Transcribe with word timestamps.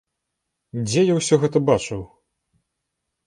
Дзе 0.87 1.01
я 1.11 1.17
ўсё 1.19 1.35
гэта 1.45 1.57
бачыў? 1.69 2.01